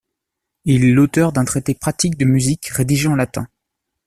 Il 0.65 0.83
est 0.83 0.93
l’auteur 0.93 1.31
d’un 1.31 1.45
traité 1.45 1.75
pratique 1.75 2.17
de 2.17 2.25
musique 2.25 2.65
rédigé 2.69 3.07
en 3.07 3.15
latin. 3.15 3.47